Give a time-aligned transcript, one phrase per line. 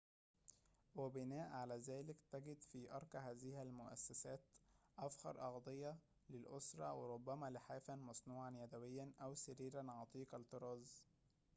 [0.95, 4.39] وبناءً على ذلك تجد في أرقى هذه المؤسّسات
[4.99, 5.97] أفخر أغطية
[6.29, 11.03] للأسرّة وربما لحافاً مصنوعاً يدويّاً أو سريراً عتيق الطّراز